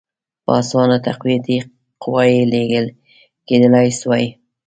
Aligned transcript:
په 0.43 0.51
اسانه 0.61 0.97
تقویتي 1.07 1.57
قواوي 2.01 2.41
لېږل 2.53 2.85
کېدلای 3.47 3.87
سوای. 3.99 4.27